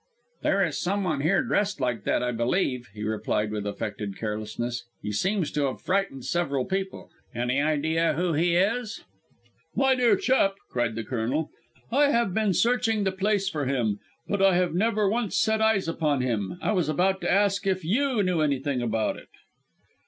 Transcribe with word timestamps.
"There 0.41 0.65
is 0.65 0.81
someone 0.81 1.21
here, 1.21 1.43
dressed 1.43 1.79
like 1.79 2.05
that, 2.05 2.23
I 2.23 2.31
believe," 2.31 2.87
he 2.91 3.03
replied, 3.03 3.51
with 3.51 3.67
affected 3.67 4.17
carelessness. 4.17 4.85
"He 5.03 5.11
seems 5.11 5.51
to 5.51 5.67
have 5.67 5.79
frightened 5.79 6.25
several 6.25 6.65
people. 6.65 7.11
Any 7.35 7.61
idea 7.61 8.13
who 8.13 8.33
he 8.33 8.55
is?" 8.55 9.03
"My 9.75 9.93
dear 9.93 10.15
chap!" 10.15 10.55
cried 10.71 10.95
the 10.95 11.03
Colonel, 11.03 11.51
"I 11.91 12.09
have 12.09 12.33
been 12.33 12.55
searching 12.55 13.03
the 13.03 13.11
place 13.11 13.47
for 13.47 13.67
him! 13.67 13.99
But 14.27 14.41
I 14.41 14.55
have 14.55 14.73
never 14.73 15.07
once 15.07 15.37
set 15.37 15.61
eyes 15.61 15.87
upon 15.87 16.21
him. 16.21 16.57
I 16.63 16.71
was 16.71 16.89
about 16.89 17.21
to 17.21 17.31
ask 17.31 17.67
if 17.67 17.85
you 17.85 18.23
knew 18.23 18.41
anything 18.41 18.81
about 18.81 19.17
it!" 19.17 19.29